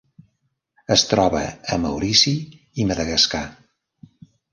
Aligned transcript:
Es 0.95 1.01
troba 1.09 1.41
a 1.75 1.77
Maurici 1.83 2.33
i 2.81 2.87
Madagascar. 2.93 3.43